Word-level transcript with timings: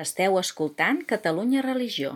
Esteu 0.00 0.38
escoltant 0.40 1.02
Catalunya 1.04 1.60
Religió. 1.60 2.14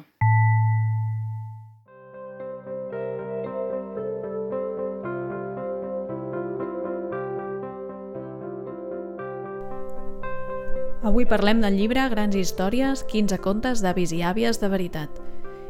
Avui 11.04 11.28
parlem 11.28 11.60
del 11.60 11.76
llibre 11.76 12.06
Grans 12.08 12.32
històries, 12.40 13.04
15 13.12 13.36
contes 13.44 13.84
d'avis 13.84 14.16
i 14.16 14.22
àvies 14.24 14.62
de 14.62 14.72
veritat. 14.72 15.20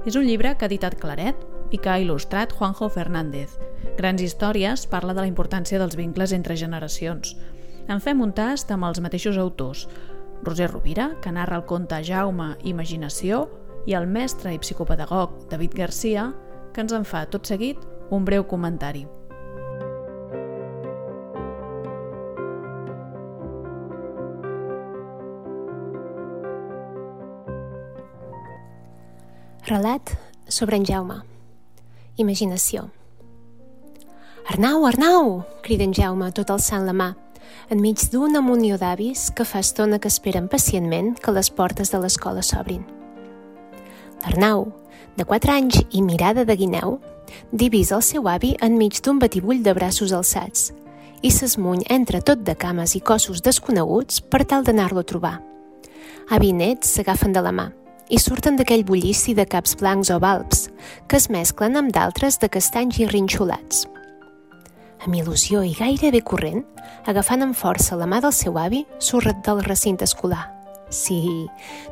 És 0.06 0.14
un 0.14 0.22
llibre 0.28 0.54
que 0.54 0.68
ha 0.68 0.70
editat 0.70 0.94
Claret 1.02 1.42
i 1.74 1.82
que 1.82 1.90
ha 1.90 1.98
il·lustrat 1.98 2.54
Juanjo 2.54 2.92
Fernández. 2.94 3.58
Grans 3.98 4.22
històries 4.22 4.86
parla 4.86 5.18
de 5.18 5.24
la 5.24 5.32
importància 5.32 5.82
dels 5.82 5.98
vincles 5.98 6.30
entre 6.30 6.54
generacions. 6.54 7.34
En 7.90 7.98
fem 7.98 8.22
un 8.22 8.30
tast 8.32 8.70
amb 8.70 8.86
els 8.86 9.02
mateixos 9.02 9.36
autors, 9.36 9.88
Roser 10.42 10.70
Rovira, 10.70 11.14
que 11.22 11.32
narra 11.32 11.56
el 11.60 11.66
conte 11.68 12.00
Jaume 12.04 12.54
Imaginació, 12.64 13.44
i 13.86 13.94
el 13.94 14.06
mestre 14.08 14.54
i 14.54 14.58
psicopedagog 14.58 15.44
David 15.50 15.76
Garcia, 15.76 16.30
que 16.72 16.82
ens 16.84 16.92
en 16.96 17.04
fa 17.04 17.24
tot 17.30 17.46
seguit 17.46 17.80
un 18.10 18.24
breu 18.24 18.44
comentari. 18.48 19.06
Relat 29.64 30.12
sobre 30.48 30.76
en 30.76 30.84
Jaume. 30.84 31.22
Imaginació. 32.16 32.90
Arnau, 34.52 34.84
Arnau! 34.86 35.44
crida 35.62 35.84
en 35.84 35.94
Jaume, 35.96 36.30
tot 36.36 36.50
alçant 36.52 36.84
la 36.84 36.92
mà 36.92 37.14
enmig 37.70 38.02
d'una 38.12 38.40
munió 38.44 38.78
d'avis 38.78 39.30
que 39.34 39.44
fa 39.44 39.60
estona 39.64 39.98
que 39.98 40.08
esperen 40.08 40.48
pacientment 40.48 41.14
que 41.20 41.32
les 41.32 41.50
portes 41.50 41.90
de 41.92 42.00
l'escola 42.02 42.42
s'obrin. 42.42 42.84
L'Arnau, 44.24 44.70
de 45.16 45.24
4 45.24 45.52
anys 45.52 45.82
i 45.90 46.02
mirada 46.02 46.44
de 46.44 46.56
guineu, 46.56 46.98
divisa 47.52 47.96
el 47.96 48.02
seu 48.02 48.28
avi 48.28 48.54
enmig 48.60 49.00
d'un 49.02 49.18
batibull 49.18 49.62
de 49.62 49.74
braços 49.74 50.12
alçats 50.12 50.72
i 51.24 51.30
s'esmuny 51.32 51.84
entre 51.92 52.20
tot 52.20 52.42
de 52.44 52.54
cames 52.54 52.94
i 52.96 53.00
cossos 53.00 53.40
desconeguts 53.42 54.20
per 54.20 54.44
tal 54.44 54.64
d'anar-lo 54.64 55.00
a 55.00 55.08
trobar. 55.08 55.38
Avi 56.30 56.52
i 56.52 56.56
net 56.56 56.84
s'agafen 56.88 57.32
de 57.32 57.42
la 57.44 57.52
mà 57.52 57.70
i 58.12 58.18
surten 58.20 58.56
d'aquell 58.56 58.84
bullici 58.84 59.32
de 59.34 59.46
caps 59.48 59.76
blancs 59.80 60.10
o 60.12 60.18
balbs 60.20 60.68
que 61.08 61.16
es 61.16 61.30
mesclen 61.32 61.80
amb 61.80 61.92
d'altres 61.92 62.38
de 62.40 62.48
castanys 62.52 63.00
i 63.00 63.08
rinxolats. 63.08 63.86
Amb 65.04 65.18
il·lusió 65.18 65.60
i 65.60 65.74
gairebé 65.76 66.22
corrent, 66.24 66.62
agafant 67.04 67.44
amb 67.44 67.56
força 67.56 67.96
la 68.00 68.06
mà 68.08 68.22
del 68.24 68.32
seu 68.32 68.56
avi, 68.56 68.86
surt 68.96 69.42
del 69.44 69.60
recinte 69.66 70.06
escolar. 70.08 70.46
Sí, 70.88 71.44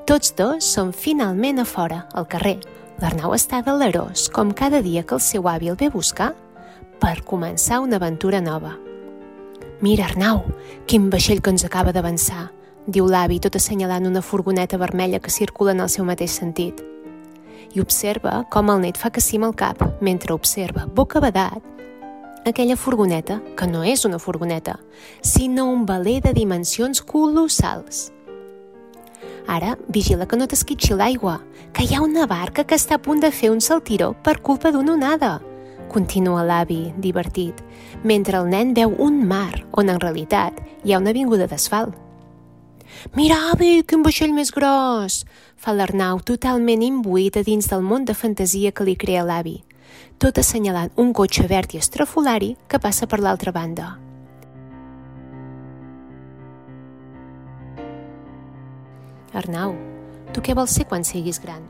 tots 0.08 0.32
dos 0.38 0.64
són 0.64 0.94
finalment 0.96 1.60
a 1.60 1.66
fora, 1.68 2.06
al 2.16 2.24
carrer. 2.24 2.56
L'Arnau 3.02 3.34
està 3.36 3.60
delerós, 3.66 4.30
com 4.32 4.54
cada 4.56 4.80
dia 4.80 5.02
que 5.04 5.18
el 5.18 5.20
seu 5.20 5.48
avi 5.50 5.68
el 5.68 5.76
ve 5.76 5.90
a 5.90 5.92
buscar, 5.92 6.30
per 7.02 7.18
començar 7.28 7.82
una 7.84 7.98
aventura 8.00 8.40
nova. 8.40 8.76
Mira, 9.82 10.06
Arnau, 10.06 10.44
quin 10.86 11.10
vaixell 11.10 11.42
que 11.42 11.52
ens 11.52 11.66
acaba 11.68 11.92
d'avançar, 11.92 12.46
diu 12.86 13.04
l'avi, 13.10 13.40
tot 13.42 13.58
assenyalant 13.58 14.06
una 14.08 14.22
furgoneta 14.22 14.78
vermella 14.80 15.20
que 15.20 15.34
circula 15.34 15.74
en 15.76 15.84
el 15.84 15.90
seu 15.92 16.06
mateix 16.08 16.38
sentit. 16.38 16.80
I 17.74 17.80
observa 17.80 18.44
com 18.52 18.70
el 18.70 18.80
net 18.86 18.96
fa 19.00 19.10
que 19.10 19.20
cima 19.20 19.50
el 19.50 19.56
cap, 19.58 19.82
mentre 20.00 20.32
observa, 20.32 20.86
boca 20.86 21.20
badat, 21.20 21.71
aquella 22.50 22.76
furgoneta, 22.76 23.40
que 23.56 23.66
no 23.66 23.82
és 23.84 24.04
una 24.04 24.18
furgoneta, 24.18 24.78
sinó 25.22 25.68
un 25.70 25.86
veler 25.86 26.20
de 26.22 26.32
dimensions 26.32 27.02
colossals. 27.02 28.10
Ara, 29.46 29.76
vigila 29.88 30.26
que 30.26 30.36
no 30.38 30.46
t'esquitxi 30.46 30.94
l'aigua, 30.98 31.40
que 31.72 31.84
hi 31.84 31.94
ha 31.94 32.02
una 32.02 32.26
barca 32.26 32.64
que 32.64 32.78
està 32.78 32.98
a 32.98 33.02
punt 33.02 33.22
de 33.22 33.32
fer 33.34 33.50
un 33.50 33.60
saltiró 33.60 34.12
per 34.22 34.40
culpa 34.40 34.70
d'una 34.72 34.94
onada. 34.94 35.32
Continua 35.92 36.44
l'avi, 36.46 36.92
divertit, 36.96 37.58
mentre 38.04 38.38
el 38.38 38.48
nen 38.48 38.72
veu 38.74 38.94
un 38.98 39.20
mar 39.28 39.64
on 39.72 39.90
en 39.92 40.00
realitat 40.00 40.62
hi 40.84 40.92
ha 40.94 41.02
una 41.02 41.10
avinguda 41.10 41.48
d'asfalt. 41.50 41.98
Mira, 43.16 43.38
avi, 43.50 43.82
quin 43.88 44.02
vaixell 44.04 44.32
més 44.36 44.52
gros! 44.52 45.22
fa 45.56 45.72
l'Arnau, 45.72 46.20
totalment 46.26 46.82
imbuït 46.82 47.38
a 47.38 47.42
dins 47.46 47.68
del 47.70 47.84
món 47.86 48.04
de 48.04 48.14
fantasia 48.14 48.72
que 48.72 48.84
li 48.84 48.96
crea 48.98 49.22
l'avi 49.24 49.60
tot 50.22 50.38
assenyalant 50.38 50.92
un 50.96 51.12
cotxe 51.12 51.48
verd 51.50 51.74
i 51.74 51.80
estrafolari 51.82 52.54
que 52.68 52.78
passa 52.78 53.08
per 53.10 53.18
l'altra 53.20 53.52
banda. 53.52 53.96
Arnau, 59.32 59.74
tu 60.32 60.42
què 60.44 60.54
vols 60.54 60.74
ser 60.76 60.86
quan 60.88 61.04
siguis 61.08 61.40
gran? 61.40 61.64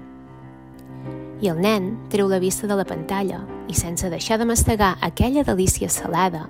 I 1.43 1.51
el 1.51 1.59
nen 1.63 1.93
treu 2.11 2.29
la 2.31 2.41
vista 2.43 2.69
de 2.71 2.79
la 2.79 2.87
pantalla 2.87 3.43
i, 3.67 3.75
sense 3.75 4.11
deixar 4.11 4.39
de 4.39 4.47
mastegar 4.47 4.97
aquella 5.01 5.47
delícia 5.47 5.89
salada, 5.91 6.49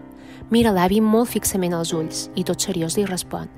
mira 0.50 0.72
l'avi 0.72 1.00
molt 1.00 1.31
fixament 1.32 1.77
als 1.77 1.93
ulls 1.97 2.27
i 2.37 2.44
tot 2.44 2.61
seriós 2.61 2.99
li 2.99 3.09
respon 3.09 3.49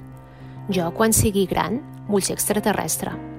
«Jo, 0.70 0.88
quan 0.96 1.12
sigui 1.12 1.44
gran, 1.50 1.82
vull 2.08 2.22
ser 2.24 2.38
extraterrestre». 2.38 3.33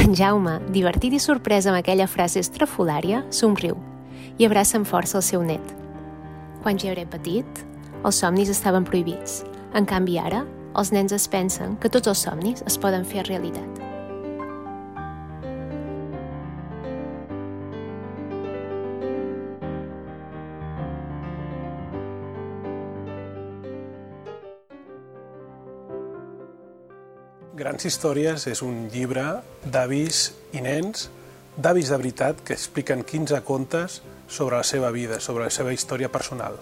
En 0.00 0.14
Jaume, 0.16 0.54
divertit 0.72 1.12
i 1.12 1.18
sorprès 1.20 1.66
amb 1.68 1.76
aquella 1.76 2.06
frase 2.08 2.40
estrafolària, 2.40 3.18
somriu 3.36 3.76
i 4.40 4.46
abraça 4.46 4.78
amb 4.78 4.88
força 4.88 5.18
el 5.18 5.26
seu 5.26 5.44
net. 5.44 5.74
Quan 6.64 6.80
ja 6.80 6.94
era 6.94 7.04
petit, 7.04 7.60
els 8.00 8.22
somnis 8.22 8.48
estaven 8.48 8.86
prohibits. 8.88 9.42
En 9.76 9.84
canvi, 9.84 10.16
ara, 10.16 10.46
els 10.72 10.94
nens 10.96 11.12
es 11.12 11.28
pensen 11.28 11.76
que 11.82 11.92
tots 11.92 12.08
els 12.08 12.24
somnis 12.24 12.64
es 12.64 12.80
poden 12.80 13.04
fer 13.04 13.26
realitat. 13.28 13.89
Grans 27.60 27.84
històries 27.84 28.46
és 28.48 28.62
un 28.64 28.86
llibre 28.88 29.22
d'avis 29.68 30.20
i 30.56 30.62
nens, 30.64 31.10
d'avis 31.60 31.90
de 31.92 31.98
veritat, 32.00 32.38
que 32.40 32.54
expliquen 32.56 33.02
15 33.04 33.42
contes 33.44 33.98
sobre 34.32 34.56
la 34.56 34.64
seva 34.64 34.88
vida, 34.94 35.18
sobre 35.20 35.44
la 35.44 35.52
seva 35.52 35.74
història 35.76 36.08
personal. 36.08 36.56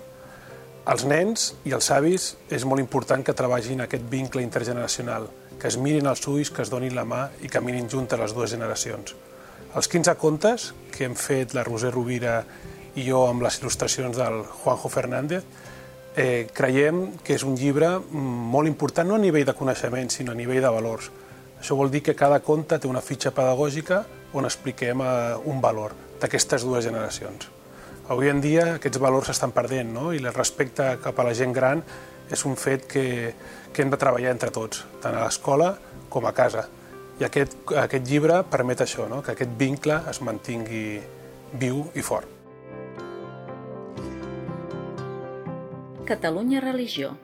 Els 0.91 1.05
nens 1.07 1.53
i 1.71 1.77
els 1.77 1.93
avis 1.95 2.27
és 2.51 2.67
molt 2.67 2.83
important 2.83 3.23
que 3.23 3.37
treballin 3.39 3.85
aquest 3.85 4.11
vincle 4.11 4.43
intergeneracional, 4.43 5.29
que 5.61 5.71
es 5.71 5.79
mirin 5.79 6.11
els 6.11 6.27
ulls, 6.27 6.51
que 6.51 6.67
es 6.67 6.75
donin 6.75 6.99
la 6.99 7.07
mà 7.07 7.29
i 7.47 7.53
caminin 7.53 7.87
juntes 7.87 8.19
les 8.19 8.35
dues 8.35 8.51
generacions. 8.57 9.15
Els 9.79 9.87
15 9.87 10.19
contes 10.19 10.73
que 10.91 11.07
hem 11.07 11.15
fet 11.15 11.55
la 11.55 11.63
Roser 11.69 11.95
Rovira 11.95 12.41
i 12.99 13.07
jo 13.07 13.23
amb 13.29 13.47
les 13.47 13.63
il·lustracions 13.63 14.19
del 14.19 14.43
Juanjo 14.65 14.91
Fernández 14.91 15.47
eh, 16.19 16.49
creiem 16.53 17.21
que 17.23 17.37
és 17.39 17.45
un 17.47 17.55
llibre 17.57 17.93
molt 18.11 18.69
important, 18.69 19.07
no 19.09 19.17
a 19.17 19.23
nivell 19.23 19.47
de 19.47 19.55
coneixement, 19.55 20.11
sinó 20.11 20.35
a 20.35 20.39
nivell 20.39 20.61
de 20.65 20.73
valors. 20.75 21.13
Això 21.61 21.77
vol 21.79 21.91
dir 21.91 22.03
que 22.03 22.17
cada 22.19 22.41
conte 22.43 22.79
té 22.79 22.91
una 22.91 23.03
fitxa 23.03 23.31
pedagògica 23.35 24.03
on 24.35 24.49
expliquem 24.49 25.03
eh, 25.03 25.39
un 25.47 25.63
valor 25.63 25.95
d'aquestes 26.19 26.67
dues 26.67 26.85
generacions. 26.85 27.49
Avui 28.09 28.33
en 28.33 28.41
dia 28.41 28.75
aquests 28.75 28.99
valors 28.99 29.31
s'estan 29.31 29.53
perdent 29.55 29.93
no? 29.95 30.11
i 30.17 30.19
el 30.19 30.33
respecte 30.35 30.97
cap 31.05 31.19
a 31.19 31.27
la 31.29 31.35
gent 31.37 31.53
gran 31.55 31.85
és 32.29 32.45
un 32.49 32.57
fet 32.61 32.87
que, 32.89 33.05
que 33.73 33.85
hem 33.85 33.93
de 33.93 34.01
treballar 34.01 34.33
entre 34.35 34.51
tots, 34.51 34.83
tant 35.03 35.15
a 35.15 35.27
l'escola 35.27 35.75
com 36.11 36.27
a 36.27 36.35
casa. 36.37 36.67
I 37.21 37.27
aquest, 37.27 37.57
aquest 37.77 38.09
llibre 38.09 38.43
permet 38.49 38.83
això, 38.85 39.07
no? 39.11 39.21
que 39.23 39.37
aquest 39.37 39.55
vincle 39.61 40.01
es 40.11 40.23
mantingui 40.25 40.99
viu 41.59 41.85
i 41.95 42.05
fort. 42.05 42.38
Catalunya 46.09 46.59
Religió. 46.59 47.19